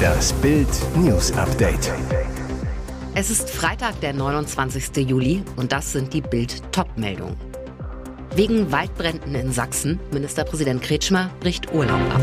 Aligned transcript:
Das 0.00 0.32
Bild 0.34 0.68
News 0.96 1.32
Update. 1.32 1.92
Es 3.14 3.30
ist 3.30 3.50
Freitag, 3.50 4.00
der 4.00 4.12
29. 4.12 5.08
Juli 5.08 5.42
und 5.56 5.72
das 5.72 5.92
sind 5.92 6.12
die 6.12 6.20
Bild 6.20 6.62
Top-Meldungen. 6.72 7.36
Wegen 8.34 8.70
Waldbränden 8.70 9.34
in 9.34 9.52
Sachsen, 9.52 9.98
Ministerpräsident 10.12 10.82
Kretschmer 10.82 11.30
bricht 11.40 11.72
Urlaub 11.72 12.00
ab. 12.14 12.20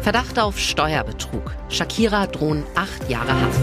Verdacht 0.00 0.38
auf 0.38 0.58
Steuerbetrug. 0.58 1.52
Shakira 1.68 2.26
drohen 2.26 2.64
acht 2.74 3.08
Jahre 3.08 3.40
Haft. 3.40 3.60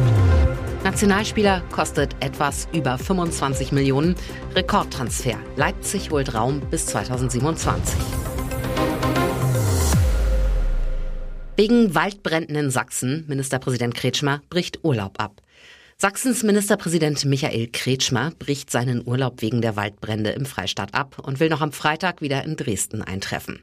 Nationalspieler 0.84 1.62
kostet 1.72 2.16
etwas 2.22 2.68
über 2.72 2.98
25 2.98 3.72
Millionen. 3.72 4.16
Rekordtransfer. 4.56 5.38
Leipzig 5.58 6.12
holt 6.12 6.34
Raum 6.34 6.62
bis 6.72 6.86
2027. 6.86 7.98
Wegen 11.60 11.94
Waldbränden 11.94 12.56
in 12.56 12.70
Sachsen, 12.70 13.26
Ministerpräsident 13.28 13.94
Kretschmer 13.94 14.42
bricht 14.50 14.80
Urlaub 14.82 15.20
ab. 15.20 15.42
Sachsens 15.98 16.42
Ministerpräsident 16.42 17.26
Michael 17.26 17.68
Kretschmer 17.68 18.32
bricht 18.40 18.72
seinen 18.72 19.06
Urlaub 19.06 19.42
wegen 19.42 19.62
der 19.62 19.76
Waldbrände 19.76 20.30
im 20.30 20.46
Freistaat 20.46 20.94
ab 20.94 21.20
und 21.22 21.42
will 21.42 21.50
noch 21.50 21.60
am 21.60 21.74
Freitag 21.74 22.22
wieder 22.22 22.46
in 22.46 22.56
Dresden 22.56 23.02
eintreffen. 23.02 23.60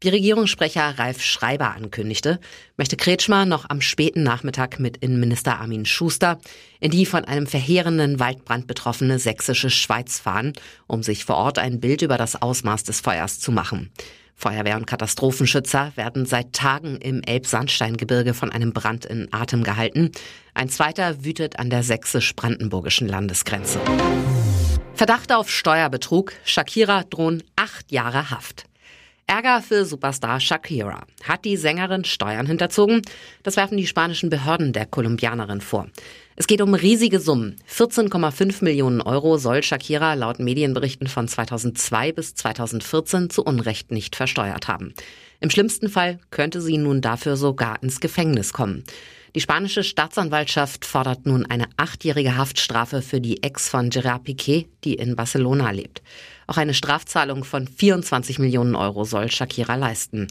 Wie 0.00 0.10
Regierungssprecher 0.10 1.00
Ralf 1.00 1.20
Schreiber 1.20 1.74
ankündigte, 1.74 2.38
möchte 2.76 2.96
Kretschmer 2.96 3.44
noch 3.44 3.68
am 3.68 3.80
späten 3.80 4.22
Nachmittag 4.22 4.78
mit 4.78 4.98
Innenminister 4.98 5.58
Armin 5.58 5.84
Schuster 5.84 6.40
in 6.78 6.92
die 6.92 7.06
von 7.06 7.24
einem 7.24 7.48
verheerenden 7.48 8.20
Waldbrand 8.20 8.68
betroffene 8.68 9.18
sächsische 9.18 9.70
Schweiz 9.70 10.20
fahren, 10.20 10.52
um 10.86 11.02
sich 11.02 11.24
vor 11.24 11.38
Ort 11.38 11.58
ein 11.58 11.80
Bild 11.80 12.02
über 12.02 12.18
das 12.18 12.40
Ausmaß 12.40 12.84
des 12.84 13.00
Feuers 13.00 13.40
zu 13.40 13.50
machen. 13.50 13.90
Feuerwehr 14.34 14.76
und 14.76 14.86
Katastrophenschützer 14.86 15.92
werden 15.96 16.26
seit 16.26 16.52
Tagen 16.52 16.96
im 16.96 17.22
Elbsandsteingebirge 17.22 18.34
von 18.34 18.50
einem 18.50 18.72
Brand 18.72 19.04
in 19.04 19.28
Atem 19.32 19.62
gehalten. 19.62 20.10
Ein 20.54 20.68
zweiter 20.68 21.24
wütet 21.24 21.58
an 21.58 21.70
der 21.70 21.82
sächsisch-brandenburgischen 21.82 23.08
Landesgrenze. 23.08 23.80
Verdacht 24.94 25.32
auf 25.32 25.50
Steuerbetrug. 25.50 26.32
Shakira 26.44 27.04
drohen 27.04 27.42
acht 27.56 27.90
Jahre 27.92 28.30
Haft. 28.30 28.64
Ärger 29.32 29.62
für 29.62 29.86
Superstar 29.86 30.40
Shakira. 30.40 31.06
Hat 31.24 31.46
die 31.46 31.56
Sängerin 31.56 32.04
Steuern 32.04 32.44
hinterzogen? 32.44 33.00
Das 33.42 33.56
werfen 33.56 33.78
die 33.78 33.86
spanischen 33.86 34.28
Behörden 34.28 34.74
der 34.74 34.84
Kolumbianerin 34.84 35.62
vor. 35.62 35.86
Es 36.36 36.46
geht 36.46 36.60
um 36.60 36.74
riesige 36.74 37.18
Summen. 37.18 37.56
14,5 37.66 38.62
Millionen 38.62 39.00
Euro 39.00 39.38
soll 39.38 39.62
Shakira 39.62 40.12
laut 40.12 40.38
Medienberichten 40.38 41.06
von 41.06 41.28
2002 41.28 42.12
bis 42.12 42.34
2014 42.34 43.30
zu 43.30 43.42
Unrecht 43.42 43.90
nicht 43.90 44.16
versteuert 44.16 44.68
haben. 44.68 44.92
Im 45.40 45.48
schlimmsten 45.48 45.88
Fall 45.88 46.18
könnte 46.30 46.60
sie 46.60 46.76
nun 46.76 47.00
dafür 47.00 47.38
sogar 47.38 47.82
ins 47.82 48.00
Gefängnis 48.00 48.52
kommen. 48.52 48.84
Die 49.34 49.40
spanische 49.40 49.82
Staatsanwaltschaft 49.82 50.84
fordert 50.84 51.24
nun 51.24 51.46
eine 51.46 51.64
achtjährige 51.78 52.36
Haftstrafe 52.36 53.00
für 53.00 53.18
die 53.18 53.42
Ex 53.42 53.66
von 53.70 53.88
Gerard 53.88 54.24
Piquet, 54.24 54.68
die 54.84 54.94
in 54.94 55.16
Barcelona 55.16 55.70
lebt. 55.70 56.02
Auch 56.46 56.58
eine 56.58 56.74
Strafzahlung 56.74 57.42
von 57.42 57.66
24 57.66 58.38
Millionen 58.38 58.74
Euro 58.76 59.04
soll 59.04 59.30
Shakira 59.30 59.76
leisten. 59.76 60.28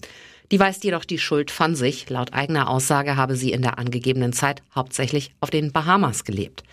Die 0.52 0.60
weist 0.60 0.84
jedoch 0.84 1.04
die 1.04 1.18
Schuld 1.18 1.50
von 1.50 1.74
sich. 1.74 2.12
Laut 2.12 2.34
eigener 2.34 2.70
Aussage 2.70 3.16
habe 3.16 3.36
sie 3.36 3.52
in 3.52 3.64
der 3.64 3.80
angegebenen 3.80 4.34
Zeit 4.34 4.62
hauptsächlich 4.76 5.32
auf 5.40 5.50
den 5.50 5.72
Bahamas 5.72 6.24
gelebt. 6.24 6.64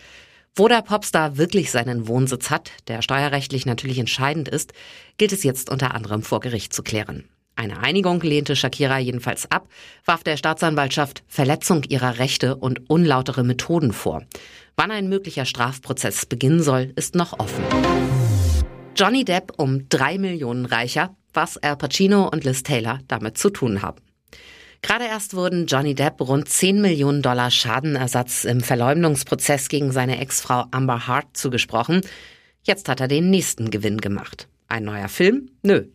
Wo 0.55 0.69
der 0.69 0.83
Popstar 0.83 1.39
wirklich 1.39 1.71
seinen 1.71 2.09
Wohnsitz 2.09 2.51
hat, 2.51 2.73
der 2.89 3.01
steuerrechtlich 3.01 3.65
natürlich 3.65 3.99
entscheidend 3.99 4.49
ist, 4.49 4.75
gilt 5.17 5.33
es 5.33 5.45
jetzt 5.45 5.71
unter 5.71 5.95
anderem 5.95 6.23
vor 6.23 6.41
Gericht 6.41 6.75
zu 6.75 6.83
klären. 6.83 7.25
Eine 7.59 7.81
Einigung 7.81 8.21
lehnte 8.21 8.55
Shakira 8.55 9.01
jedenfalls 9.01 9.51
ab, 9.51 9.69
warf 10.05 10.23
der 10.23 10.37
Staatsanwaltschaft 10.37 11.25
Verletzung 11.27 11.83
ihrer 11.89 12.21
Rechte 12.21 12.55
und 12.55 12.89
unlautere 12.89 13.43
Methoden 13.43 13.93
vor. 13.93 14.23
Wann 14.77 14.93
ein 14.93 15.09
möglicher 15.09 15.45
Strafprozess 15.45 16.25
beginnen 16.25 16.63
soll, 16.63 16.93
ist 16.95 17.17
noch 17.17 17.37
offen. 17.41 17.65
Johnny 18.95 19.25
Depp 19.25 19.55
um 19.57 19.89
drei 19.89 20.19
Millionen 20.19 20.67
reicher, 20.67 21.17
was 21.35 21.57
Al 21.59 21.77
Pacino 21.77 22.29
und 22.29 22.45
Liz 22.45 22.63
Taylor 22.63 23.01
damit 23.09 23.39
zu 23.39 23.51
tun 23.51 23.83
haben. 23.83 24.03
Gerade 24.81 25.07
erst 25.07 25.35
wurden 25.35 25.67
Johnny 25.67 25.97
Depp 25.97 26.21
rund 26.21 26.49
10 26.49 26.81
Millionen 26.81 27.23
Dollar 27.23 27.51
Schadenersatz 27.51 28.45
im 28.45 28.61
Verleumdungsprozess 28.61 29.69
gegen 29.69 29.91
seine 29.91 30.21
Ex-Frau 30.21 30.67
Amber 30.71 31.09
Hart 31.09 31.37
zugesprochen. 31.37 32.03
Jetzt 32.63 32.89
hat 32.89 33.01
er 33.01 33.09
den 33.09 33.31
nächsten 33.31 33.73
Gewinn 33.73 34.01
gemacht. 34.01 34.47
Ein 34.69 34.85
neuer 34.85 35.09
Film? 35.09 35.51
Nö. 35.63 35.87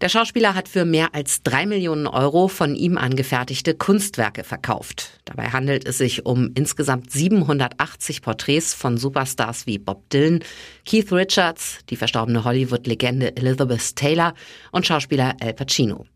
Der 0.00 0.08
Schauspieler 0.08 0.54
hat 0.54 0.66
für 0.66 0.86
mehr 0.86 1.14
als 1.14 1.42
drei 1.42 1.66
Millionen 1.66 2.06
Euro 2.06 2.48
von 2.48 2.74
ihm 2.74 2.96
angefertigte 2.96 3.74
Kunstwerke 3.74 4.44
verkauft. 4.44 5.20
Dabei 5.26 5.48
handelt 5.50 5.86
es 5.86 5.98
sich 5.98 6.24
um 6.24 6.52
insgesamt 6.54 7.10
780 7.10 8.22
Porträts 8.22 8.72
von 8.72 8.96
Superstars 8.96 9.66
wie 9.66 9.78
Bob 9.78 10.08
Dylan, 10.08 10.40
Keith 10.86 11.12
Richards, 11.12 11.80
die 11.90 11.96
verstorbene 11.96 12.44
Hollywood-Legende 12.44 13.36
Elizabeth 13.36 13.94
Taylor 13.94 14.32
und 14.72 14.86
Schauspieler 14.86 15.36
Al 15.38 15.52
Pacino. 15.52 16.06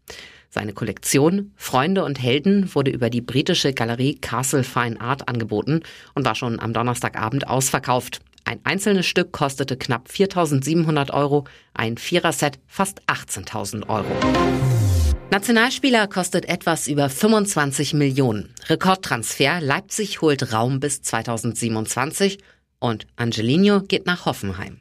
Seine 0.49 0.73
Kollektion 0.73 1.53
Freunde 1.55 2.05
und 2.05 2.23
Helden 2.23 2.75
wurde 2.75 2.91
über 2.91 3.11
die 3.11 3.21
britische 3.21 3.75
Galerie 3.75 4.15
Castle 4.15 4.65
Fine 4.65 4.99
Art 4.99 5.29
angeboten 5.29 5.83
und 6.15 6.25
war 6.25 6.37
schon 6.37 6.59
am 6.59 6.73
Donnerstagabend 6.73 7.49
ausverkauft. 7.49 8.23
Ein 8.45 8.61
einzelnes 8.65 9.07
Stück 9.07 9.33
kostete 9.33 9.77
knapp 9.77 10.09
4.700 10.09 11.13
Euro, 11.13 11.45
ein 11.73 11.97
Viererset 11.97 12.59
fast 12.67 13.01
18.000 13.09 13.89
Euro. 13.89 14.07
Nationalspieler 15.31 16.07
kostet 16.07 16.45
etwas 16.45 16.87
über 16.87 17.09
25 17.09 17.95
Millionen. 17.95 18.55
Rekordtransfer, 18.69 19.61
Leipzig 19.61 20.21
holt 20.21 20.53
Raum 20.53 20.79
bis 20.79 21.03
2027 21.03 22.39
und 22.79 23.07
Angelino 23.17 23.81
geht 23.81 24.07
nach 24.07 24.27
Hoffenheim. 24.27 24.81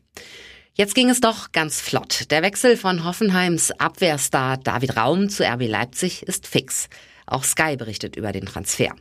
Jetzt 0.75 0.95
ging 0.95 1.09
es 1.09 1.21
doch 1.21 1.51
ganz 1.51 1.79
flott. 1.79 2.31
Der 2.31 2.41
Wechsel 2.41 2.77
von 2.77 3.03
Hoffenheims 3.05 3.71
Abwehrstar 3.71 4.57
David 4.57 4.97
Raum 4.97 5.29
zu 5.29 5.43
RB 5.43 5.67
Leipzig 5.67 6.23
ist 6.23 6.47
fix. 6.47 6.89
Auch 7.25 7.43
Sky 7.43 7.77
berichtet 7.77 8.15
über 8.15 8.31
den 8.31 8.45
Transfer. 8.45 8.93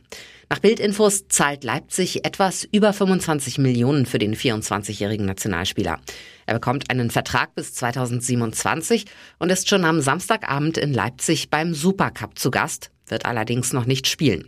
Nach 0.53 0.59
Bildinfos 0.59 1.27
zahlt 1.29 1.63
Leipzig 1.63 2.25
etwas 2.25 2.63
über 2.71 2.93
25 2.93 3.57
Millionen 3.57 4.05
für 4.05 4.19
den 4.19 4.35
24-jährigen 4.35 5.25
Nationalspieler. 5.25 5.99
Er 6.45 6.53
bekommt 6.53 6.91
einen 6.91 7.09
Vertrag 7.09 7.55
bis 7.55 7.73
2027 7.73 9.05
und 9.39 9.51
ist 9.51 9.67
schon 9.67 9.83
am 9.83 9.99
Samstagabend 9.99 10.77
in 10.77 10.93
Leipzig 10.93 11.49
beim 11.49 11.73
Supercup 11.73 12.37
zu 12.37 12.51
Gast, 12.51 12.91
wird 13.07 13.25
allerdings 13.25 13.73
noch 13.73 13.87
nicht 13.87 14.05
spielen. 14.05 14.47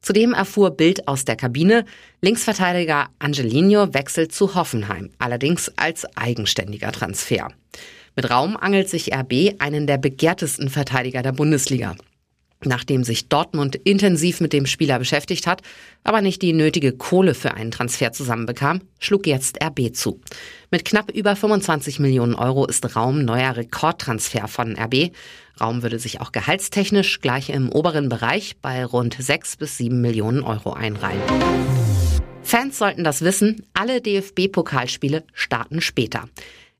Zudem 0.00 0.34
erfuhr 0.34 0.70
Bild 0.70 1.08
aus 1.08 1.24
der 1.24 1.34
Kabine, 1.34 1.84
Linksverteidiger 2.20 3.08
Angelino 3.18 3.92
wechselt 3.92 4.32
zu 4.32 4.54
Hoffenheim, 4.54 5.10
allerdings 5.18 5.68
als 5.74 6.06
eigenständiger 6.16 6.92
Transfer. 6.92 7.48
Mit 8.14 8.30
Raum 8.30 8.56
angelt 8.56 8.88
sich 8.88 9.12
RB 9.12 9.56
einen 9.58 9.88
der 9.88 9.98
begehrtesten 9.98 10.68
Verteidiger 10.68 11.22
der 11.22 11.32
Bundesliga. 11.32 11.96
Nachdem 12.62 13.04
sich 13.04 13.28
Dortmund 13.28 13.74
intensiv 13.74 14.42
mit 14.42 14.52
dem 14.52 14.66
Spieler 14.66 14.98
beschäftigt 14.98 15.46
hat, 15.46 15.62
aber 16.04 16.20
nicht 16.20 16.42
die 16.42 16.52
nötige 16.52 16.92
Kohle 16.92 17.34
für 17.34 17.54
einen 17.54 17.70
Transfer 17.70 18.12
zusammenbekam, 18.12 18.82
schlug 18.98 19.26
jetzt 19.26 19.64
RB 19.64 19.94
zu. 19.94 20.20
Mit 20.70 20.84
knapp 20.84 21.10
über 21.10 21.36
25 21.36 22.00
Millionen 22.00 22.34
Euro 22.34 22.66
ist 22.66 22.94
Raum 22.94 23.24
neuer 23.24 23.56
Rekordtransfer 23.56 24.46
von 24.46 24.76
RB. 24.78 25.12
Raum 25.58 25.82
würde 25.82 25.98
sich 25.98 26.20
auch 26.20 26.32
gehaltstechnisch 26.32 27.22
gleich 27.22 27.48
im 27.48 27.70
oberen 27.70 28.10
Bereich 28.10 28.56
bei 28.60 28.84
rund 28.84 29.16
6 29.18 29.56
bis 29.56 29.78
7 29.78 29.98
Millionen 29.98 30.42
Euro 30.42 30.74
einreihen. 30.74 31.22
Fans 32.42 32.76
sollten 32.76 33.04
das 33.04 33.22
wissen, 33.22 33.64
alle 33.72 34.02
DFB-Pokalspiele 34.02 35.24
starten 35.32 35.80
später. 35.80 36.28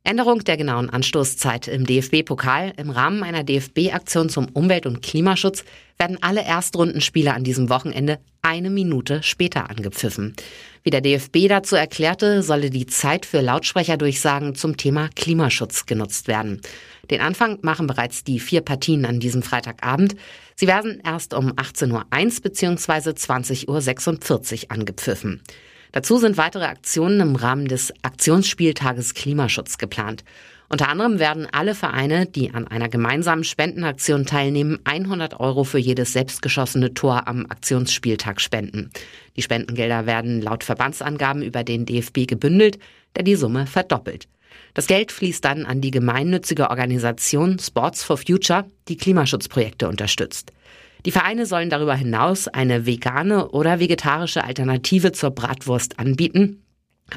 Änderung 0.03 0.43
der 0.45 0.57
genauen 0.57 0.89
Anstoßzeit 0.89 1.69
im 1.69 1.87
DFB-Pokal. 1.87 2.73
Im 2.79 2.89
Rahmen 2.89 3.23
einer 3.23 3.45
DFB-Aktion 3.45 4.31
zum 4.31 4.49
Umwelt- 4.49 4.87
und 4.87 5.03
Klimaschutz 5.03 5.63
werden 5.99 6.19
alle 6.23 6.43
Erstrundenspiele 6.43 7.35
an 7.35 7.45
diesem 7.45 7.69
Wochenende 7.69 8.19
eine 8.41 8.71
Minute 8.71 9.23
später 9.23 9.69
angepfiffen. 9.69 10.35
Wie 10.83 10.91
der 10.91 11.03
DFB 11.03 11.49
dazu 11.49 11.77
erklärte, 11.77 12.43
solle 12.43 12.71
die 12.71 12.87
Zeit 12.87 13.27
für 13.27 13.43
Lautsprecherdurchsagen 13.43 14.55
zum 14.55 14.79
Thema 14.79 15.11
Klimaschutz 15.15 15.85
genutzt 15.85 16.27
werden. 16.27 16.63
Den 17.11 17.21
Anfang 17.21 17.59
machen 17.61 17.87
bereits 17.87 18.25
die 18.25 18.41
vier 18.41 18.63
Partien 18.63 19.05
an 19.05 19.21
diesem 19.21 19.43
Freitagabend. 19.43 20.17
Sie 20.57 20.67
werden 20.67 21.03
erst 21.05 21.35
um 21.35 21.53
18.01 21.53 21.93
Uhr 21.93 22.43
bzw. 22.43 23.11
20.46 23.11 24.65
Uhr 24.65 24.71
angepfiffen. 24.71 25.43
Dazu 25.93 26.19
sind 26.19 26.37
weitere 26.37 26.65
Aktionen 26.65 27.21
im 27.21 27.37
Rahmen 27.37 27.67
des 27.67 27.93
Aktionsspieltages 28.03 29.15
Klimaschutz 29.15 29.79
geplant. 29.79 30.25
Unter 30.69 30.89
anderem 30.89 31.19
werden 31.19 31.49
alle 31.51 31.75
Vereine, 31.75 32.27
die 32.27 32.55
an 32.55 32.69
einer 32.69 32.89
gemeinsamen 32.89 33.43
Spendenaktion 33.43 34.25
teilnehmen, 34.25 34.79
100 34.85 35.41
Euro 35.41 35.65
für 35.65 35.79
jedes 35.79 36.13
selbstgeschossene 36.13 36.95
Tor 36.95 37.27
am 37.27 37.47
Aktionsspieltag 37.47 38.41
spenden. 38.41 38.91
Die 39.37 39.43
Spendengelder 39.43 40.07
werden 40.07 40.41
laut 40.41 40.63
Verbandsangaben 40.63 41.43
über 41.43 41.65
den 41.65 41.87
DFB 41.87 42.29
gebündelt, 42.29 42.79
der 43.17 43.25
die 43.25 43.35
Summe 43.35 43.67
verdoppelt. 43.67 44.29
Das 44.75 44.87
Geld 44.87 45.11
fließt 45.11 45.45
dann 45.45 45.67
an 45.67 45.81
die 45.81 45.91
gemeinnützige 45.91 46.71
Organisation 46.71 47.59
Sports 47.59 48.05
for 48.05 48.17
Future, 48.17 48.67
die 48.87 48.97
Klimaschutzprojekte 48.97 49.89
unterstützt. 49.89 50.53
Die 51.07 51.13
Vereine 51.13 51.47
sollen 51.47 51.71
darüber 51.71 51.95
hinaus 51.95 52.49
eine 52.49 52.87
vegane 52.87 53.49
oder 53.49 53.81
vegetarische 53.81 54.45
Alternative 54.45 55.13
zur 55.13 55.31
Bratwurst 55.31 55.99
anbieten. 55.99 56.63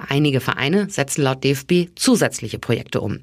Einige 0.09 0.39
Vereine 0.39 0.89
setzen 0.89 1.23
laut 1.23 1.43
DFB 1.43 1.89
zusätzliche 1.95 2.59
Projekte 2.59 3.01
um. 3.01 3.19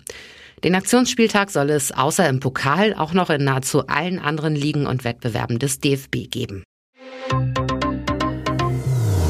Den 0.63 0.75
Aktionsspieltag 0.75 1.51
soll 1.51 1.71
es 1.71 1.91
außer 1.91 2.29
im 2.29 2.39
Pokal 2.39 2.95
auch 2.95 3.15
noch 3.15 3.31
in 3.31 3.45
nahezu 3.45 3.87
allen 3.87 4.19
anderen 4.19 4.55
Ligen 4.55 4.87
und 4.87 5.05
Wettbewerben 5.05 5.59
des 5.59 5.81
DFB 5.81 6.31
geben. 6.31 6.65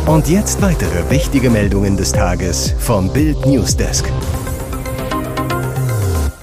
Und 0.07 0.29
jetzt 0.29 0.61
weitere 0.61 1.09
wichtige 1.09 1.51
Meldungen 1.51 1.97
des 1.97 2.11
Tages 2.13 2.75
vom 2.79 3.13
Bild 3.13 3.47
Newsdesk. 3.47 4.07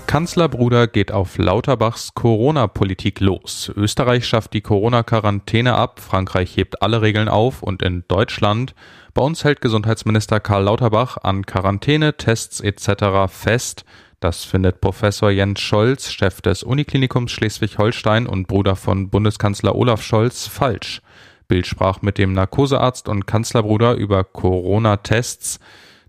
Kanzlerbruder 0.07 0.87
geht 0.87 1.11
auf 1.11 1.37
Lauterbachs 1.37 2.13
Corona-Politik 2.13 3.19
los. 3.19 3.69
Österreich 3.75 4.25
schafft 4.25 4.53
die 4.53 4.61
Corona-Quarantäne 4.61 5.75
ab, 5.75 5.99
Frankreich 5.99 6.55
hebt 6.55 6.81
alle 6.81 7.01
Regeln 7.01 7.27
auf 7.27 7.61
und 7.61 7.81
in 7.81 8.05
Deutschland, 8.07 8.73
bei 9.13 9.21
uns 9.21 9.43
hält 9.43 9.59
Gesundheitsminister 9.59 10.39
Karl 10.39 10.63
Lauterbach 10.63 11.17
an 11.23 11.45
Quarantäne, 11.45 12.15
Tests 12.15 12.61
etc. 12.61 13.29
fest. 13.29 13.83
Das 14.21 14.45
findet 14.45 14.79
Professor 14.79 15.29
Jens 15.29 15.59
Scholz, 15.59 16.13
Chef 16.13 16.39
des 16.39 16.63
Uniklinikums 16.63 17.31
Schleswig-Holstein 17.31 18.27
und 18.27 18.47
Bruder 18.47 18.77
von 18.77 19.09
Bundeskanzler 19.09 19.75
Olaf 19.75 20.01
Scholz, 20.01 20.47
falsch. 20.47 21.01
Bild 21.49 21.67
sprach 21.67 22.01
mit 22.01 22.17
dem 22.17 22.31
Narkosearzt 22.31 23.09
und 23.09 23.27
Kanzlerbruder 23.27 23.95
über 23.95 24.23
Corona-Tests. 24.23 25.59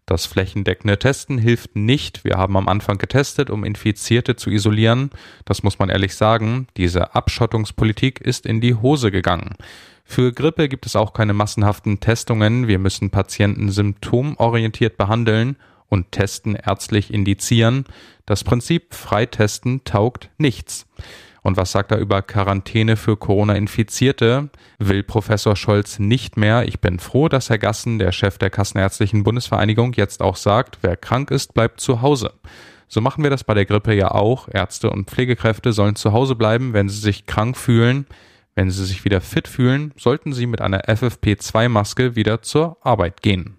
Das 0.09 0.25
flächendeckende 0.25 0.99
Testen 0.99 1.37
hilft 1.37 1.77
nicht. 1.77 2.25
Wir 2.25 2.39
haben 2.39 2.57
am 2.57 2.67
Anfang 2.67 2.97
getestet, 2.97 3.51
um 3.51 3.63
Infizierte 3.63 4.37
zu 4.37 4.49
isolieren. 4.49 5.11
Das 5.45 5.63
muss 5.63 5.79
man 5.79 5.91
ehrlich 5.91 6.15
sagen. 6.15 6.67
Diese 6.79 7.15
Abschottungspolitik 7.15 8.23
ist 8.23 8.47
in 8.47 8.63
die 8.63 8.75
Hose 8.75 9.11
gegangen. 9.11 9.57
Für 10.05 10.33
Grippe 10.33 10.71
gibt 10.71 10.87
es 10.87 10.97
auch 10.97 11.13
keine 11.13 11.35
massenhaften 11.35 12.01
Testungen. 12.01 12.69
Wir 12.69 12.79
müssen 12.79 13.11
Patienten 13.11 13.71
symptomorientiert 13.71 14.97
behandeln 14.97 15.57
und 15.91 16.11
Testen 16.11 16.55
ärztlich 16.55 17.13
indizieren. 17.13 17.85
Das 18.25 18.45
Prinzip 18.45 18.95
Freitesten 18.95 19.85
taugt 19.85 20.31
nichts. 20.39 20.87
Und 21.49 21.57
was 21.57 21.73
sagt 21.73 21.93
er 21.93 21.99
über 21.99 22.21
Quarantäne 22.21 22.99
für 22.99 23.17
Corona-Infizierte? 23.17 24.51
Will 24.79 25.03
Professor 25.03 25.57
Scholz 25.57 25.99
nicht 25.99 26.37
mehr. 26.37 26.69
Ich 26.69 26.81
bin 26.81 26.99
froh, 26.99 27.31
dass 27.31 27.49
Herr 27.49 27.57
Gassen, 27.57 27.99
der 27.99 28.13
Chef 28.13 28.37
der 28.37 28.51
Kassenärztlichen 28.51 29.25
Bundesvereinigung, 29.25 29.95
jetzt 29.95 30.21
auch 30.21 30.37
sagt, 30.37 30.77
wer 30.83 30.99
krank 30.99 31.31
ist, 31.31 31.55
bleibt 31.55 31.81
zu 31.81 32.03
Hause. 32.03 32.35
So 32.87 33.01
machen 33.01 33.23
wir 33.23 33.31
das 33.31 33.45
bei 33.45 33.55
der 33.55 33.65
Grippe 33.65 33.95
ja 33.95 34.11
auch. 34.11 34.49
Ärzte 34.53 34.91
und 34.91 35.09
Pflegekräfte 35.09 35.73
sollen 35.73 35.97
zu 35.97 36.13
Hause 36.13 36.35
bleiben, 36.35 36.75
wenn 36.75 36.91
sie 36.91 37.01
sich 37.01 37.25
krank 37.25 37.57
fühlen. 37.57 38.05
Wenn 38.55 38.71
sie 38.71 38.85
sich 38.85 39.07
wieder 39.07 39.23
fit 39.23 39.49
fühlen, 39.49 39.95
sollten 39.97 40.35
sie 40.35 40.45
mit 40.45 40.61
einer 40.61 40.83
FFP2-Maske 40.83 42.15
wieder 42.15 42.43
zur 42.43 42.77
Arbeit 42.83 43.23
gehen. 43.23 43.58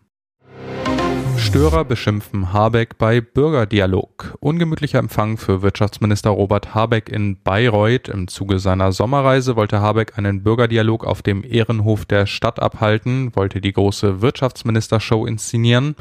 Störer 1.39 1.86
beschimpfen 1.86 2.51
Habeck 2.51 2.97
bei 2.97 3.21
Bürgerdialog. 3.21 4.36
Ungemütlicher 4.41 5.00
Empfang 5.00 5.38
für 5.38 5.62
Wirtschaftsminister 5.62 6.30
Robert 6.30 6.75
Habeck 6.75 7.09
in 7.09 7.41
Bayreuth. 7.41 8.09
Im 8.09 8.27
Zuge 8.27 8.59
seiner 8.59 8.91
Sommerreise 8.91 9.56
wollte 9.56 9.80
Habeck 9.80 10.18
einen 10.18 10.44
Bürgerdialog 10.44 11.06
auf 11.06 11.21
dem 11.21 11.44
Ehrenhof 11.44 12.06
der 12.06 12.25
Stadt 12.25 12.59
abhalten, 12.59 13.36
wollte 13.36 13.62
die 13.62 13.71
große 13.71 14.21
Wirtschaftsministershow 14.21 15.25
inszenieren 15.25 15.95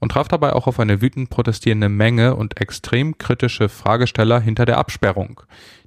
und 0.00 0.12
traf 0.12 0.28
dabei 0.28 0.52
auch 0.52 0.68
auf 0.68 0.78
eine 0.78 1.02
wütend 1.02 1.28
protestierende 1.28 1.88
Menge 1.88 2.36
und 2.36 2.60
extrem 2.60 3.18
kritische 3.18 3.68
Fragesteller 3.68 4.40
hinter 4.40 4.64
der 4.64 4.78
Absperrung. 4.78 5.42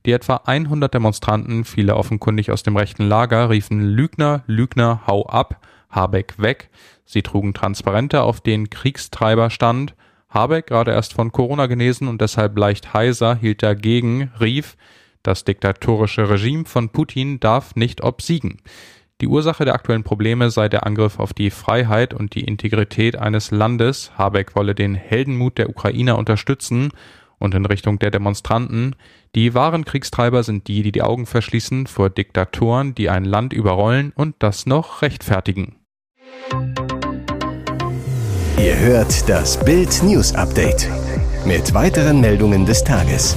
Die 0.06 0.12
etwa 0.12 0.42
100 0.46 0.94
Demonstranten, 0.94 1.64
viele 1.64 1.96
offenkundig 1.96 2.52
aus 2.52 2.64
dem 2.64 2.76
rechten 2.76 3.08
Lager, 3.08 3.50
riefen 3.50 3.82
Lügner, 3.82 4.44
Lügner, 4.48 5.02
hau 5.08 5.26
ab, 5.26 5.62
Habeck 5.90 6.36
weg. 6.38 6.70
Sie 7.06 7.22
trugen 7.22 7.54
Transparente, 7.54 8.24
auf 8.24 8.42
denen 8.42 8.70
Kriegstreiber 8.70 9.50
stand. 9.50 9.96
Habeck, 10.30 10.68
gerade 10.68 10.92
erst 10.92 11.14
von 11.14 11.32
Corona 11.32 11.68
genesen 11.68 12.08
und 12.08 12.22
deshalb 12.22 12.58
leicht 12.58 12.94
heiser, 12.94 13.36
hielt 13.36 13.64
dagegen, 13.64 14.32
rief, 14.40 14.76
das 15.24 15.44
diktatorische 15.44 16.30
Regime 16.30 16.66
von 16.66 16.90
Putin 16.90 17.40
darf 17.40 17.76
nicht 17.76 18.04
obsiegen. 18.04 18.60
Die 19.20 19.28
Ursache 19.28 19.66
der 19.66 19.74
aktuellen 19.74 20.04
Probleme 20.04 20.52
sei 20.52 20.70
der 20.70 20.86
Angriff 20.86 21.20
auf 21.20 21.34
die 21.34 21.50
Freiheit 21.50 22.14
und 22.14 22.36
die 22.36 22.44
Integrität 22.44 23.18
eines 23.18 23.50
Landes. 23.50 24.12
Habeck 24.16 24.56
wolle 24.56 24.76
den 24.76 24.94
Heldenmut 24.94 25.58
der 25.58 25.70
Ukrainer 25.70 26.18
unterstützen 26.20 26.92
und 27.40 27.56
in 27.56 27.66
Richtung 27.66 27.98
der 27.98 28.12
Demonstranten. 28.12 28.96
Die 29.34 29.54
wahren 29.54 29.86
Kriegstreiber 29.86 30.44
sind 30.44 30.68
die, 30.68 30.84
die 30.84 30.92
die 30.92 31.02
Augen 31.02 31.26
verschließen 31.26 31.88
vor 31.88 32.12
Diktatoren, 32.12 32.94
die 32.94 33.10
ein 33.10 33.26
Land 33.26 33.54
überrollen 33.54 34.14
und 34.16 34.36
das 34.40 34.68
noch 34.68 35.02
rechtfertigen. 35.02 35.77
Ihr 38.60 38.78
hört 38.80 39.30
das 39.30 39.64
Bild 39.64 40.04
News 40.04 40.34
Update 40.36 40.90
mit 41.46 41.74
weiteren 41.74 42.20
Meldungen 42.20 42.66
des 42.66 42.84
Tages. 42.84 43.36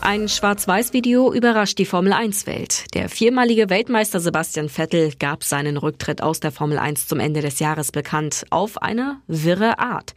Ein 0.00 0.28
Schwarz-Weiß-Video 0.28 1.32
überrascht 1.32 1.78
die 1.78 1.84
Formel-1-Welt. 1.84 2.94
Der 2.94 3.10
viermalige 3.10 3.68
Weltmeister 3.68 4.20
Sebastian 4.20 4.70
Vettel 4.70 5.12
gab 5.18 5.44
seinen 5.44 5.76
Rücktritt 5.76 6.22
aus 6.22 6.40
der 6.40 6.52
Formel 6.52 6.78
1 6.78 7.06
zum 7.08 7.20
Ende 7.20 7.42
des 7.42 7.58
Jahres 7.58 7.92
bekannt, 7.92 8.46
auf 8.48 8.80
eine 8.80 9.18
wirre 9.26 9.78
Art. 9.78 10.14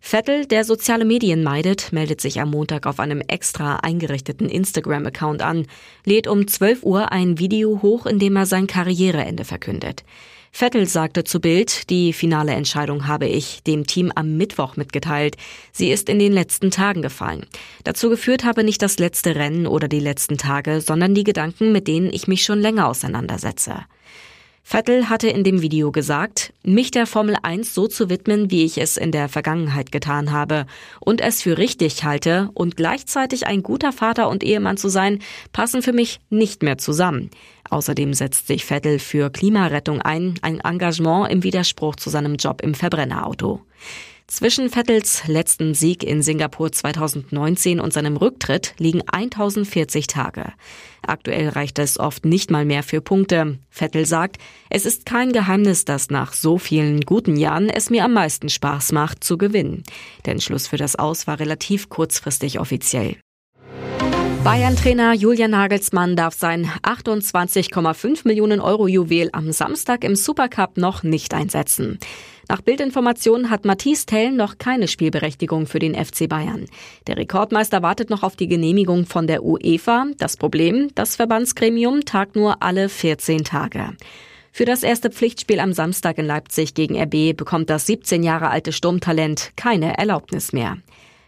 Vettel, 0.00 0.46
der 0.46 0.64
soziale 0.64 1.04
Medien 1.04 1.42
meidet, 1.42 1.92
meldet 1.92 2.20
sich 2.20 2.40
am 2.40 2.50
Montag 2.50 2.86
auf 2.86 3.00
einem 3.00 3.20
extra 3.20 3.76
eingerichteten 3.76 4.48
Instagram-Account 4.48 5.42
an, 5.42 5.66
lädt 6.04 6.26
um 6.26 6.46
12 6.46 6.82
Uhr 6.82 7.12
ein 7.12 7.38
Video 7.38 7.82
hoch, 7.82 8.06
in 8.06 8.18
dem 8.18 8.36
er 8.36 8.46
sein 8.46 8.66
Karriereende 8.66 9.44
verkündet. 9.44 10.04
Vettel 10.50 10.86
sagte 10.86 11.24
zu 11.24 11.40
Bild, 11.40 11.90
die 11.90 12.12
finale 12.12 12.52
Entscheidung 12.52 13.06
habe 13.06 13.26
ich 13.26 13.62
dem 13.62 13.86
Team 13.86 14.10
am 14.14 14.36
Mittwoch 14.36 14.76
mitgeteilt. 14.76 15.36
Sie 15.72 15.90
ist 15.90 16.08
in 16.08 16.18
den 16.18 16.32
letzten 16.32 16.70
Tagen 16.70 17.02
gefallen. 17.02 17.46
Dazu 17.84 18.08
geführt 18.08 18.44
habe 18.44 18.64
nicht 18.64 18.82
das 18.82 18.98
letzte 18.98 19.36
Rennen 19.36 19.66
oder 19.66 19.88
die 19.88 20.00
letzten 20.00 20.38
Tage, 20.38 20.80
sondern 20.80 21.14
die 21.14 21.24
Gedanken, 21.24 21.70
mit 21.70 21.86
denen 21.86 22.12
ich 22.12 22.28
mich 22.28 22.44
schon 22.44 22.60
länger 22.60 22.88
auseinandersetze. 22.88 23.84
Vettel 24.70 25.08
hatte 25.08 25.28
in 25.28 25.44
dem 25.44 25.62
Video 25.62 25.90
gesagt, 25.92 26.52
mich 26.62 26.90
der 26.90 27.06
Formel 27.06 27.36
1 27.42 27.72
so 27.72 27.86
zu 27.86 28.10
widmen, 28.10 28.50
wie 28.50 28.66
ich 28.66 28.76
es 28.76 28.98
in 28.98 29.12
der 29.12 29.30
Vergangenheit 29.30 29.90
getan 29.90 30.30
habe 30.30 30.66
und 31.00 31.22
es 31.22 31.40
für 31.40 31.56
richtig 31.56 32.04
halte 32.04 32.50
und 32.52 32.76
gleichzeitig 32.76 33.46
ein 33.46 33.62
guter 33.62 33.92
Vater 33.92 34.28
und 34.28 34.44
Ehemann 34.44 34.76
zu 34.76 34.90
sein, 34.90 35.20
passen 35.54 35.80
für 35.80 35.94
mich 35.94 36.20
nicht 36.28 36.62
mehr 36.62 36.76
zusammen. 36.76 37.30
Außerdem 37.70 38.12
setzt 38.12 38.46
sich 38.46 38.66
Vettel 38.66 38.98
für 38.98 39.30
Klimarettung 39.30 40.02
ein, 40.02 40.34
ein 40.42 40.60
Engagement 40.60 41.32
im 41.32 41.44
Widerspruch 41.44 41.96
zu 41.96 42.10
seinem 42.10 42.34
Job 42.34 42.60
im 42.60 42.74
Verbrennerauto. 42.74 43.62
Zwischen 44.30 44.68
Vettels 44.68 45.26
letzten 45.26 45.72
Sieg 45.72 46.04
in 46.04 46.20
Singapur 46.20 46.70
2019 46.70 47.80
und 47.80 47.94
seinem 47.94 48.18
Rücktritt 48.18 48.74
liegen 48.76 49.00
1040 49.10 50.06
Tage. 50.06 50.52
Aktuell 51.00 51.48
reicht 51.48 51.78
es 51.78 51.98
oft 51.98 52.26
nicht 52.26 52.50
mal 52.50 52.66
mehr 52.66 52.82
für 52.82 53.00
Punkte. 53.00 53.58
Vettel 53.70 54.04
sagt, 54.04 54.36
es 54.68 54.84
ist 54.84 55.06
kein 55.06 55.32
Geheimnis, 55.32 55.86
dass 55.86 56.10
nach 56.10 56.34
so 56.34 56.58
vielen 56.58 57.00
guten 57.00 57.36
Jahren 57.36 57.70
es 57.70 57.88
mir 57.88 58.04
am 58.04 58.12
meisten 58.12 58.50
Spaß 58.50 58.92
macht, 58.92 59.24
zu 59.24 59.38
gewinnen. 59.38 59.82
Der 60.26 60.34
Entschluss 60.34 60.66
für 60.66 60.76
das 60.76 60.96
Aus 60.96 61.26
war 61.26 61.40
relativ 61.40 61.88
kurzfristig 61.88 62.60
offiziell. 62.60 63.16
Bayern-Trainer 64.44 65.14
Julian 65.14 65.50
Nagelsmann 65.50 66.16
darf 66.16 66.34
sein 66.34 66.70
28,5 66.82 68.20
Millionen 68.24 68.60
Euro 68.60 68.86
Juwel 68.88 69.30
am 69.32 69.52
Samstag 69.52 70.04
im 70.04 70.16
Supercup 70.16 70.76
noch 70.76 71.02
nicht 71.02 71.34
einsetzen. 71.34 71.98
Nach 72.50 72.62
Bildinformationen 72.62 73.50
hat 73.50 73.66
Matthias 73.66 74.06
Tell 74.06 74.32
noch 74.32 74.56
keine 74.56 74.88
Spielberechtigung 74.88 75.66
für 75.66 75.80
den 75.80 75.94
FC 75.94 76.26
Bayern. 76.26 76.64
Der 77.06 77.18
Rekordmeister 77.18 77.82
wartet 77.82 78.08
noch 78.08 78.22
auf 78.22 78.36
die 78.36 78.48
Genehmigung 78.48 79.04
von 79.04 79.26
der 79.26 79.44
UEFA. 79.44 80.06
Das 80.16 80.38
Problem, 80.38 80.88
das 80.94 81.16
Verbandsgremium 81.16 82.06
tagt 82.06 82.36
nur 82.36 82.62
alle 82.62 82.88
14 82.88 83.44
Tage. 83.44 83.90
Für 84.50 84.64
das 84.64 84.82
erste 84.82 85.10
Pflichtspiel 85.10 85.60
am 85.60 85.74
Samstag 85.74 86.16
in 86.16 86.24
Leipzig 86.24 86.72
gegen 86.72 86.98
RB 86.98 87.36
bekommt 87.36 87.68
das 87.68 87.84
17 87.84 88.22
Jahre 88.22 88.48
alte 88.48 88.72
Sturmtalent 88.72 89.52
keine 89.56 89.98
Erlaubnis 89.98 90.54
mehr. 90.54 90.78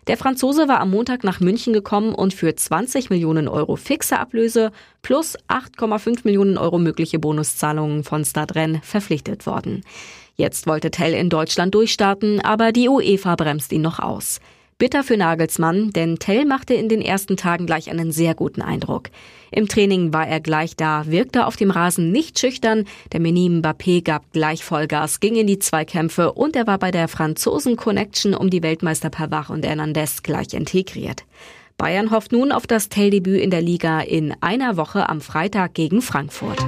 Der 0.06 0.16
Franzose 0.16 0.66
war 0.68 0.80
am 0.80 0.90
Montag 0.90 1.22
nach 1.22 1.40
München 1.40 1.74
gekommen 1.74 2.14
und 2.14 2.32
für 2.32 2.56
20 2.56 3.10
Millionen 3.10 3.46
Euro 3.46 3.76
fixe 3.76 4.18
Ablöse 4.18 4.72
plus 5.02 5.36
8,5 5.48 6.20
Millionen 6.24 6.56
Euro 6.56 6.78
mögliche 6.78 7.18
Bonuszahlungen 7.18 8.04
von 8.04 8.24
Stadren 8.24 8.80
verpflichtet 8.82 9.46
worden. 9.46 9.84
Jetzt 10.40 10.66
wollte 10.66 10.90
Tell 10.90 11.12
in 11.12 11.28
Deutschland 11.28 11.74
durchstarten, 11.74 12.40
aber 12.40 12.72
die 12.72 12.88
UEFA 12.88 13.36
bremst 13.36 13.74
ihn 13.74 13.82
noch 13.82 13.98
aus. 13.98 14.40
Bitter 14.78 15.04
für 15.04 15.18
Nagelsmann, 15.18 15.90
denn 15.90 16.18
Tell 16.18 16.46
machte 16.46 16.72
in 16.72 16.88
den 16.88 17.02
ersten 17.02 17.36
Tagen 17.36 17.66
gleich 17.66 17.90
einen 17.90 18.10
sehr 18.10 18.34
guten 18.34 18.62
Eindruck. 18.62 19.10
Im 19.50 19.68
Training 19.68 20.14
war 20.14 20.26
er 20.26 20.40
gleich 20.40 20.76
da, 20.76 21.04
wirkte 21.06 21.44
auf 21.44 21.56
dem 21.56 21.70
Rasen 21.70 22.10
nicht 22.10 22.38
schüchtern, 22.38 22.86
der 23.12 23.20
Meni 23.20 23.50
Mbappé 23.50 24.02
gab 24.02 24.32
gleich 24.32 24.64
Vollgas, 24.64 25.20
ging 25.20 25.36
in 25.36 25.46
die 25.46 25.58
Zweikämpfe 25.58 26.32
und 26.32 26.56
er 26.56 26.66
war 26.66 26.78
bei 26.78 26.90
der 26.90 27.08
Franzosen 27.08 27.76
Connection 27.76 28.32
um 28.32 28.48
die 28.48 28.62
Weltmeister 28.62 29.10
Pavard 29.10 29.50
und 29.50 29.66
Hernandez 29.66 30.22
gleich 30.22 30.54
integriert. 30.54 31.24
Bayern 31.76 32.10
hofft 32.10 32.32
nun 32.32 32.50
auf 32.50 32.66
das 32.66 32.88
Telldebüt 32.88 33.42
in 33.42 33.50
der 33.50 33.60
Liga 33.60 34.00
in 34.00 34.34
einer 34.40 34.78
Woche 34.78 35.06
am 35.10 35.20
Freitag 35.20 35.74
gegen 35.74 36.00
Frankfurt. 36.00 36.64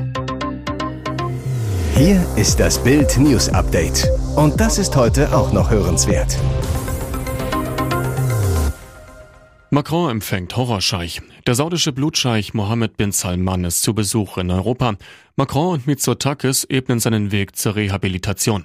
Hier 1.94 2.26
ist 2.36 2.58
das 2.58 2.82
Bild 2.82 3.18
News 3.18 3.50
Update. 3.50 4.08
Und 4.34 4.58
das 4.58 4.78
ist 4.78 4.96
heute 4.96 5.36
auch 5.36 5.52
noch 5.52 5.70
hörenswert. 5.70 6.38
Macron 9.70 10.10
empfängt 10.10 10.56
Horrorscheich. 10.56 11.20
Der 11.46 11.54
saudische 11.54 11.92
Blutscheich 11.92 12.54
Mohammed 12.54 12.96
bin 12.96 13.12
Salman 13.12 13.64
ist 13.64 13.82
zu 13.82 13.94
Besuch 13.94 14.38
in 14.38 14.50
Europa. 14.50 14.94
Macron 15.36 15.74
und 15.74 15.86
Mitsotakis 15.86 16.64
ebnen 16.64 16.98
seinen 16.98 17.30
Weg 17.30 17.56
zur 17.56 17.76
Rehabilitation. 17.76 18.64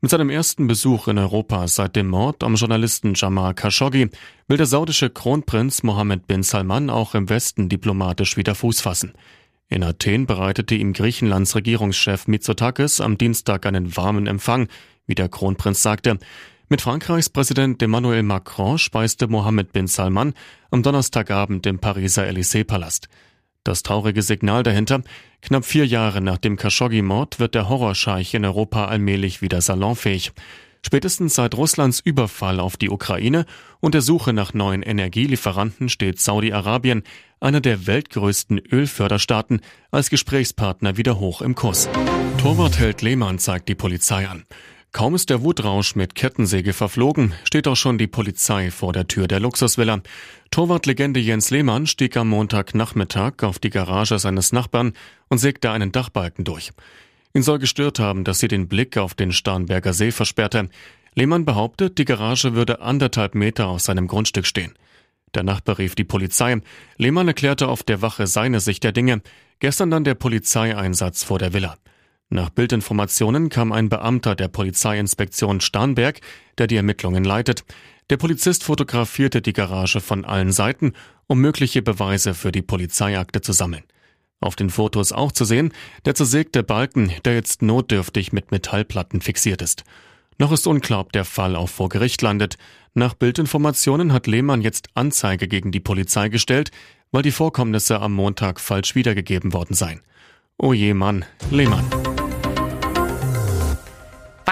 Mit 0.00 0.10
seinem 0.10 0.30
ersten 0.30 0.66
Besuch 0.66 1.08
in 1.08 1.18
Europa 1.18 1.68
seit 1.68 1.94
dem 1.94 2.08
Mord 2.08 2.42
am 2.42 2.54
Journalisten 2.54 3.12
Jamal 3.14 3.54
Khashoggi 3.54 4.08
will 4.48 4.56
der 4.56 4.66
saudische 4.66 5.10
Kronprinz 5.10 5.82
Mohammed 5.82 6.26
bin 6.26 6.42
Salman 6.42 6.90
auch 6.90 7.14
im 7.14 7.28
Westen 7.28 7.68
diplomatisch 7.68 8.36
wieder 8.36 8.54
Fuß 8.54 8.80
fassen. 8.80 9.12
In 9.72 9.84
Athen 9.84 10.26
bereitete 10.26 10.74
ihm 10.74 10.92
Griechenlands 10.92 11.56
Regierungschef 11.56 12.26
Mitsotakis 12.26 13.00
am 13.00 13.16
Dienstag 13.16 13.64
einen 13.64 13.96
warmen 13.96 14.26
Empfang, 14.26 14.68
wie 15.06 15.14
der 15.14 15.30
Kronprinz 15.30 15.80
sagte. 15.80 16.18
Mit 16.68 16.82
Frankreichs 16.82 17.30
Präsident 17.30 17.82
Emmanuel 17.82 18.22
Macron 18.22 18.76
speiste 18.76 19.28
Mohammed 19.28 19.72
bin 19.72 19.86
Salman 19.86 20.34
am 20.70 20.82
Donnerstagabend 20.82 21.64
im 21.64 21.78
Pariser 21.78 22.24
Élysée-Palast. 22.24 23.08
Das 23.64 23.82
traurige 23.82 24.20
Signal 24.20 24.62
dahinter, 24.62 25.00
knapp 25.40 25.64
vier 25.64 25.86
Jahre 25.86 26.20
nach 26.20 26.36
dem 26.36 26.58
Khashoggi-Mord 26.58 27.40
wird 27.40 27.54
der 27.54 27.70
Horrorscheich 27.70 28.34
in 28.34 28.44
Europa 28.44 28.84
allmählich 28.84 29.40
wieder 29.40 29.62
salonfähig. 29.62 30.32
Spätestens 30.84 31.36
seit 31.36 31.54
Russlands 31.54 32.00
Überfall 32.00 32.58
auf 32.58 32.76
die 32.76 32.90
Ukraine 32.90 33.46
und 33.80 33.94
der 33.94 34.02
Suche 34.02 34.32
nach 34.32 34.52
neuen 34.52 34.82
Energielieferanten 34.82 35.88
steht 35.88 36.18
Saudi-Arabien, 36.18 37.04
einer 37.40 37.60
der 37.60 37.86
weltgrößten 37.86 38.58
Ölförderstaaten, 38.58 39.60
als 39.90 40.10
Gesprächspartner 40.10 40.96
wieder 40.96 41.18
hoch 41.18 41.40
im 41.40 41.54
Kurs. 41.54 41.88
Torwartheld 42.38 43.02
Lehmann 43.02 43.38
zeigt 43.38 43.68
die 43.68 43.74
Polizei 43.74 44.26
an. 44.26 44.44
Kaum 44.90 45.14
ist 45.14 45.30
der 45.30 45.42
Wutrausch 45.42 45.94
mit 45.94 46.14
Kettensäge 46.14 46.74
verflogen, 46.74 47.32
steht 47.44 47.66
auch 47.66 47.76
schon 47.76 47.96
die 47.96 48.06
Polizei 48.06 48.70
vor 48.70 48.92
der 48.92 49.08
Tür 49.08 49.26
der 49.26 49.40
Luxusvilla. 49.40 50.02
Torwartlegende 50.50 51.18
Jens 51.18 51.48
Lehmann 51.50 51.86
stieg 51.86 52.14
am 52.18 52.28
Montagnachmittag 52.28 53.42
auf 53.42 53.58
die 53.58 53.70
Garage 53.70 54.18
seines 54.18 54.52
Nachbarn 54.52 54.92
und 55.28 55.38
sägte 55.38 55.70
einen 55.70 55.92
Dachbalken 55.92 56.44
durch. 56.44 56.72
Ihn 57.34 57.42
soll 57.42 57.58
gestört 57.58 57.98
haben, 57.98 58.24
dass 58.24 58.40
sie 58.40 58.48
den 58.48 58.68
Blick 58.68 58.98
auf 58.98 59.14
den 59.14 59.32
Starnberger 59.32 59.94
See 59.94 60.12
versperrte. 60.12 60.68
Lehmann 61.14 61.44
behauptet, 61.44 61.98
die 61.98 62.04
Garage 62.04 62.54
würde 62.54 62.80
anderthalb 62.80 63.34
Meter 63.34 63.68
aus 63.68 63.84
seinem 63.84 64.06
Grundstück 64.06 64.46
stehen. 64.46 64.74
Der 65.34 65.42
Nachbar 65.42 65.78
rief 65.78 65.94
die 65.94 66.04
Polizei. 66.04 66.60
Lehmann 66.98 67.28
erklärte 67.28 67.68
auf 67.68 67.82
der 67.82 68.02
Wache 68.02 68.26
seine 68.26 68.60
Sicht 68.60 68.84
der 68.84 68.92
Dinge. 68.92 69.22
Gestern 69.60 69.90
dann 69.90 70.04
der 70.04 70.14
Polizeieinsatz 70.14 71.24
vor 71.24 71.38
der 71.38 71.54
Villa. 71.54 71.76
Nach 72.28 72.50
Bildinformationen 72.50 73.48
kam 73.48 73.72
ein 73.72 73.88
Beamter 73.88 74.34
der 74.34 74.48
Polizeiinspektion 74.48 75.60
Starnberg, 75.60 76.20
der 76.58 76.66
die 76.66 76.76
Ermittlungen 76.76 77.24
leitet. 77.24 77.64
Der 78.10 78.16
Polizist 78.16 78.64
fotografierte 78.64 79.40
die 79.40 79.52
Garage 79.52 80.00
von 80.00 80.24
allen 80.24 80.52
Seiten, 80.52 80.92
um 81.26 81.40
mögliche 81.40 81.82
Beweise 81.82 82.34
für 82.34 82.52
die 82.52 82.62
Polizeiakte 82.62 83.40
zu 83.40 83.52
sammeln. 83.52 83.84
Auf 84.42 84.56
den 84.56 84.70
Fotos 84.70 85.12
auch 85.12 85.30
zu 85.30 85.44
sehen, 85.44 85.72
der 86.04 86.16
zersägte 86.16 86.62
Balken, 86.64 87.12
der 87.24 87.34
jetzt 87.34 87.62
notdürftig 87.62 88.32
mit 88.32 88.50
Metallplatten 88.50 89.20
fixiert 89.20 89.62
ist. 89.62 89.84
Noch 90.36 90.50
ist 90.50 90.66
unklar, 90.66 91.00
ob 91.00 91.12
der 91.12 91.24
Fall 91.24 91.54
auch 91.54 91.68
vor 91.68 91.88
Gericht 91.88 92.20
landet. 92.22 92.58
Nach 92.92 93.14
Bildinformationen 93.14 94.12
hat 94.12 94.26
Lehmann 94.26 94.60
jetzt 94.60 94.88
Anzeige 94.94 95.46
gegen 95.46 95.70
die 95.70 95.80
Polizei 95.80 96.28
gestellt, 96.28 96.72
weil 97.12 97.22
die 97.22 97.30
Vorkommnisse 97.30 98.00
am 98.00 98.14
Montag 98.14 98.58
falsch 98.58 98.96
wiedergegeben 98.96 99.52
worden 99.52 99.74
seien. 99.74 100.00
Oh 100.58 100.72
je 100.72 100.92
Mann, 100.92 101.24
Lehmann. 101.50 101.84